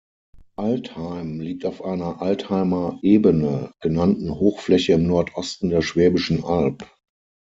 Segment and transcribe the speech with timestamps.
[0.55, 6.89] Altheim liegt auf einer "Altheimer Ebene" genannten Hochfläche im Nordosten der Schwäbischen Alb.